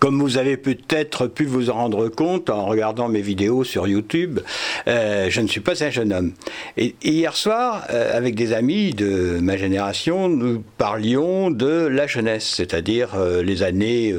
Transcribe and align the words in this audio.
Comme 0.00 0.18
vous 0.18 0.38
avez 0.38 0.56
peut-être 0.56 1.26
pu 1.26 1.44
vous 1.44 1.68
en 1.68 1.74
rendre 1.74 2.08
compte 2.08 2.48
en 2.48 2.64
regardant 2.64 3.08
mes 3.10 3.20
vidéos 3.20 3.64
sur 3.64 3.86
YouTube, 3.86 4.40
euh, 4.88 5.26
je 5.28 5.42
ne 5.42 5.46
suis 5.46 5.60
pas 5.60 5.84
un 5.84 5.90
jeune 5.90 6.14
homme. 6.14 6.32
Et, 6.78 6.94
hier 7.02 7.36
soir, 7.36 7.84
euh, 7.90 8.16
avec 8.16 8.34
des 8.34 8.54
amis 8.54 8.94
de 8.94 9.38
ma 9.42 9.58
génération, 9.58 10.30
nous 10.30 10.64
parlions 10.78 11.50
de 11.50 11.86
la 11.86 12.06
jeunesse, 12.06 12.50
c'est-à-dire 12.56 13.10
euh, 13.14 13.42
les 13.42 13.62
années 13.62 14.14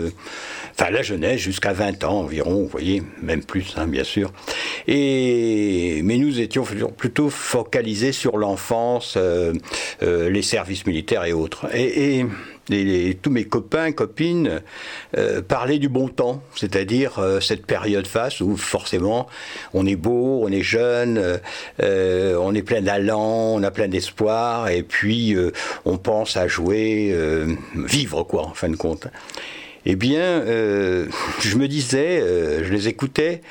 enfin 0.73 0.91
la 0.91 1.01
jeunesse 1.01 1.41
jusqu'à 1.41 1.73
20 1.73 2.03
ans 2.03 2.19
environ, 2.19 2.61
vous 2.61 2.67
voyez, 2.67 3.01
même 3.23 3.43
plus, 3.43 3.73
hein, 3.75 3.87
bien 3.87 4.03
sûr. 4.03 4.31
Et, 4.87 6.01
mais 6.03 6.17
nous 6.17 6.39
étions 6.39 6.63
plutôt 6.97 7.29
focalisés 7.29 8.11
sur 8.11 8.37
l'enfance, 8.37 9.15
euh, 9.17 9.53
euh, 10.03 10.29
les 10.29 10.41
services 10.41 10.85
militaires 10.85 11.25
et 11.25 11.33
autres. 11.33 11.67
Et, 11.75 12.25
tous 13.21 13.31
mes 13.31 13.43
copains, 13.43 13.91
copines 13.91 14.61
euh, 15.17 15.41
parlaient 15.41 15.79
du 15.79 15.89
bon 15.89 16.07
temps, 16.07 16.41
c'est-à-dire 16.55 17.19
cette 17.41 17.65
période 17.65 18.07
face 18.07 18.39
où 18.39 18.55
forcément 18.55 19.27
on 19.73 19.85
est 19.85 19.97
beau, 19.97 20.39
on 20.43 20.47
est 20.49 20.61
jeune, 20.61 21.39
on 21.81 22.55
est 22.55 22.61
plein 22.61 22.81
d'allant, 22.81 23.55
on 23.55 23.63
a 23.63 23.71
plein 23.71 23.89
d'espoir, 23.89 24.69
et 24.69 24.83
puis 24.83 25.35
on 25.83 25.97
pense 25.97 26.37
à 26.37 26.47
jouer, 26.47 27.13
vivre 27.75 28.23
quoi, 28.23 28.43
en 28.43 28.53
fin 28.53 28.69
de 28.69 28.77
compte 28.77 29.07
eh 29.85 29.95
bien, 29.95 30.21
euh, 30.21 31.07
je 31.39 31.57
me 31.57 31.67
disais, 31.67 32.21
euh, 32.21 32.63
je 32.63 32.71
les 32.71 32.87
écoutais, 32.87 33.41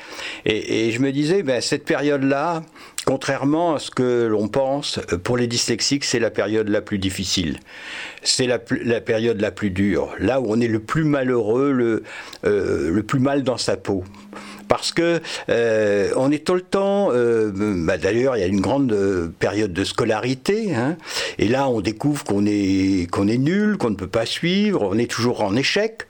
et, 0.45 0.91
je 0.91 0.99
me 0.99 1.11
disais, 1.11 1.43
ben, 1.43 1.61
cette 1.61 1.83
période-là, 1.83 2.63
contrairement 3.05 3.75
à 3.75 3.79
ce 3.79 3.91
que 3.91 4.27
l'on 4.27 4.47
pense, 4.47 4.99
pour 5.23 5.37
les 5.37 5.47
dyslexiques, 5.47 6.05
c'est 6.05 6.19
la 6.19 6.29
période 6.29 6.69
la 6.69 6.81
plus 6.81 6.99
difficile. 6.99 7.59
C'est 8.23 8.47
la, 8.47 8.59
période 8.59 9.41
la 9.41 9.51
plus 9.51 9.71
dure, 9.71 10.13
là 10.19 10.39
où 10.39 10.45
on 10.47 10.61
est 10.61 10.67
le 10.67 10.79
plus 10.79 11.03
malheureux, 11.03 12.03
euh, 12.45 12.91
le 12.91 13.03
plus 13.03 13.19
mal 13.19 13.43
dans 13.43 13.57
sa 13.57 13.75
peau 13.75 14.03
parce 14.71 14.93
que 14.93 15.19
euh, 15.49 16.13
on 16.15 16.31
est 16.31 16.45
tout 16.45 16.53
le 16.53 16.61
temps. 16.61 17.09
Euh, 17.11 17.51
bah, 17.53 17.97
d'ailleurs, 17.97 18.37
il 18.37 18.39
y 18.39 18.43
a 18.43 18.47
une 18.47 18.61
grande 18.61 18.93
euh, 18.93 19.27
période 19.37 19.73
de 19.73 19.83
scolarité, 19.83 20.73
hein, 20.73 20.95
et 21.37 21.49
là, 21.49 21.67
on 21.67 21.81
découvre 21.81 22.23
qu'on 22.23 22.45
est 22.45 23.11
qu'on 23.11 23.27
est 23.27 23.37
nul, 23.37 23.77
qu'on 23.77 23.89
ne 23.89 23.95
peut 23.95 24.07
pas 24.07 24.25
suivre, 24.25 24.87
on 24.89 24.97
est 24.97 25.11
toujours 25.11 25.43
en 25.43 25.57
échec 25.57 26.07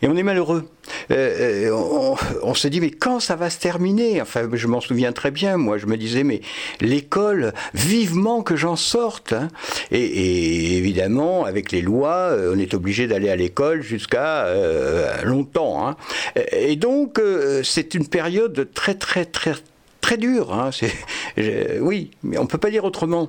et 0.00 0.06
on 0.06 0.16
est 0.16 0.22
malheureux. 0.22 0.68
Euh, 1.10 1.68
euh, 1.70 2.16
on, 2.42 2.54
se 2.54 2.68
dit 2.68 2.80
mais 2.80 2.90
quand 2.90 3.20
ça 3.20 3.36
va 3.36 3.50
se 3.50 3.58
terminer? 3.58 4.20
Enfin, 4.20 4.48
je 4.52 4.66
m'en 4.66 4.80
souviens 4.80 5.12
très 5.12 5.30
bien. 5.30 5.56
Moi, 5.56 5.78
je 5.78 5.86
me 5.86 5.96
disais 5.96 6.24
mais 6.24 6.40
l'école, 6.80 7.52
vivement 7.74 8.42
que 8.42 8.56
j'en 8.56 8.76
sorte. 8.76 9.32
Hein. 9.32 9.48
Et, 9.90 10.76
évidemment, 10.76 11.44
avec 11.44 11.72
les 11.72 11.82
lois, 11.82 12.30
euh, 12.30 12.54
on 12.54 12.58
est 12.58 12.74
obligé 12.74 13.06
d'aller 13.06 13.30
à 13.30 13.36
l'école 13.36 13.82
jusqu'à 13.82 14.46
longtemps. 15.24 15.86
Hein. 15.86 15.96
Et 16.52 16.76
donc, 16.76 17.20
c'est 17.62 17.94
une 17.94 18.06
période 18.06 18.68
très 18.74 18.94
très 18.94 19.24
très 19.24 19.54
très 20.08 20.16
dure. 20.16 20.54
Hein. 20.54 20.70
oui, 21.80 22.10
mais 22.22 22.38
on 22.38 22.46
peut 22.46 22.56
pas 22.56 22.70
dire 22.70 22.84
autrement 22.84 23.28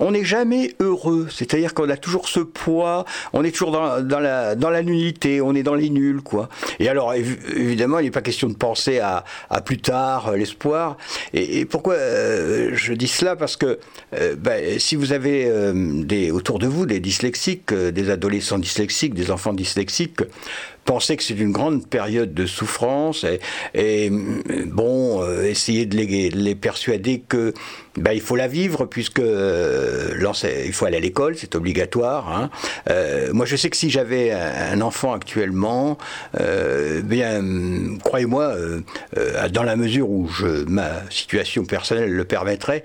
on 0.00 0.10
n'est 0.10 0.24
jamais 0.24 0.74
heureux. 0.80 1.28
C'est-à-dire 1.30 1.74
qu'on 1.74 1.88
a 1.88 1.96
toujours 1.96 2.28
ce 2.28 2.40
poids, 2.40 3.04
on 3.32 3.44
est 3.44 3.52
toujours 3.52 3.70
dans, 3.70 4.20
la, 4.20 4.54
dans 4.54 4.70
nullité, 4.82 5.40
on 5.40 5.54
est 5.54 5.62
dans 5.62 5.74
les 5.74 5.90
nuls, 5.90 6.20
quoi. 6.22 6.48
Et 6.80 6.88
alors, 6.88 7.14
évidemment, 7.14 7.98
il 7.98 8.04
n'est 8.04 8.10
pas 8.10 8.22
question 8.22 8.48
de 8.48 8.54
penser 8.54 8.98
à, 8.98 9.24
plus 9.64 9.78
tard, 9.78 10.28
euh, 10.28 10.36
l'espoir. 10.36 10.96
Et, 11.32 11.64
pourquoi 11.64 11.94
euh, 11.94 12.70
je 12.74 12.92
dis 12.92 13.08
cela? 13.08 13.36
Parce 13.36 13.56
que 13.56 13.78
euh, 14.14 14.34
ben, 14.36 14.78
si 14.78 14.96
vous 14.96 15.12
avez 15.12 15.50
des, 15.74 16.30
autour 16.30 16.58
de 16.58 16.66
vous 16.66 16.86
des 16.86 17.00
dyslexiques, 17.00 17.72
des 17.72 18.10
adolescents 18.10 18.58
dyslexiques, 18.58 19.14
des 19.14 19.30
enfants 19.30 19.52
dyslexiques, 19.52 20.20
pensez 20.84 21.16
que 21.16 21.22
c'est 21.22 21.38
une 21.38 21.52
grande 21.52 21.86
période 21.86 22.34
de 22.34 22.46
souffrance 22.46 23.24
et, 23.74 24.10
bon, 24.66 25.24
essayez 25.42 25.86
de 25.86 25.96
les, 25.96 26.30
les 26.30 26.54
persuader 26.54 27.22
que 27.26 27.54
ben, 27.96 28.12
il 28.12 28.20
faut 28.20 28.34
la 28.34 28.48
vivre 28.48 28.86
puisque 28.86 29.20
euh, 29.20 30.10
il 30.66 30.72
faut 30.72 30.86
aller 30.86 30.96
à 30.96 31.00
l'école, 31.00 31.36
c'est 31.36 31.54
obligatoire. 31.54 32.28
Hein. 32.28 32.50
Euh, 32.90 33.32
moi, 33.32 33.46
je 33.46 33.54
sais 33.56 33.70
que 33.70 33.76
si 33.76 33.90
j'avais 33.90 34.32
un, 34.32 34.80
enfant 34.80 35.12
actuellement, 35.12 35.96
euh, 36.40 37.02
bien, 37.02 37.42
croyez-moi, 38.02 38.54
dans 39.52 39.62
la 39.62 39.76
mesure 39.76 40.10
où 40.10 40.28
je, 40.28 40.64
ma 40.64 41.08
situation 41.10 41.64
personnelle 41.64 42.10
le 42.10 42.24
permettrait, 42.24 42.84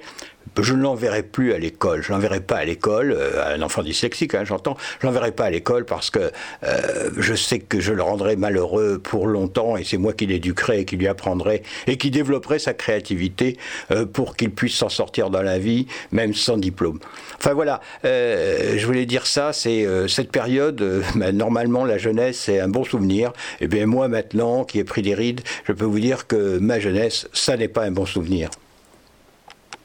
je 0.60 0.74
ne 0.74 0.82
l'enverrai 0.82 1.24
plus 1.24 1.54
à 1.54 1.58
l'école. 1.58 2.02
Je 2.04 2.12
l'enverrai 2.12 2.42
pas 2.42 2.58
à 2.58 2.66
l'école, 2.66 3.12
euh, 3.12 3.56
un 3.56 3.62
enfant 3.62 3.84
dyslexique, 3.84 4.36
hein, 4.36 4.44
j'entends. 4.46 4.78
Je 5.02 5.08
l'enverrai 5.08 5.32
pas 5.32 5.46
à 5.46 5.50
l'école 5.50 5.86
parce 5.86 6.10
que 6.10 6.32
euh, 6.64 7.10
je 7.18 7.34
sais 7.34 7.60
que 7.60 7.80
je 7.80 7.94
le 7.94 8.02
rendrai 8.02 8.36
malheureux 8.36 9.00
pour 9.00 9.28
longtemps 9.28 9.78
et 9.78 9.84
c'est 9.84 9.98
moi 9.98 10.14
qui 10.14 10.26
l'éduquerai 10.26 10.82
et 10.82 10.86
qui 10.86 10.98
lui 10.98 11.08
apprendrai 11.08 11.64
et 11.88 11.98
qui 11.98 12.12
développerai 12.12 12.60
sa 12.60 12.74
créativité 12.74 13.58
euh, 13.92 14.06
pour 14.06 14.36
qu'il 14.36 14.52
puisse 14.52 14.76
s'en 14.76 14.90
sortir 14.90 15.30
dans 15.30 15.42
la 15.42 15.60
vie, 15.60 15.88
même 16.12 16.34
sans 16.34 16.58
diplôme. 16.58 17.00
Enfin 17.38 17.54
voilà, 17.54 17.82
je 18.04 18.86
voulais 18.86 19.06
dire 19.06 19.28
ça, 19.28 19.54
c'est 19.54 19.86
cette 20.08 20.32
période, 20.32 21.04
ben, 21.16 21.36
normalement 21.36 21.86
la 21.86 21.98
jeunesse 21.98 22.40
c'est 22.40 22.60
un 22.60 22.68
bon 22.68 22.84
souvenir. 22.84 23.32
Et 23.62 23.68
bien 23.68 23.86
moi 23.86 24.08
maintenant, 24.08 24.64
qui 24.64 24.80
ai 24.80 24.84
pris 24.84 25.02
des 25.02 25.14
rides, 25.14 25.42
je 25.66 25.74
peux 25.74 25.86
vous 25.86 26.00
dire 26.00 26.28
que 26.28 26.60
ma 26.60 26.80
jeunesse, 26.80 27.28
ça 27.34 27.58
n'est 27.58 27.68
pas 27.68 27.84
un 27.84 27.92
bon 27.92 28.06
souvenir. 28.06 28.50